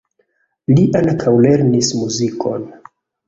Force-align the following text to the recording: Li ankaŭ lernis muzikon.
Li 0.77 0.85
ankaŭ 1.01 1.33
lernis 1.47 1.91
muzikon. 1.99 2.65